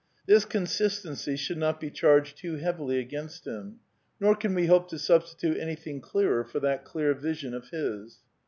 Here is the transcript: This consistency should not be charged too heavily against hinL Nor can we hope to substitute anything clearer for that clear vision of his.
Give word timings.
This 0.25 0.45
consistency 0.45 1.35
should 1.35 1.59
not 1.59 1.79
be 1.79 1.91
charged 1.91 2.37
too 2.39 2.55
heavily 2.55 2.97
against 2.97 3.45
hinL 3.45 3.75
Nor 4.19 4.35
can 4.35 4.55
we 4.55 4.65
hope 4.65 4.89
to 4.89 4.97
substitute 4.97 5.57
anything 5.59 6.01
clearer 6.01 6.43
for 6.43 6.59
that 6.59 6.83
clear 6.85 7.13
vision 7.13 7.53
of 7.53 7.69
his. 7.69 8.17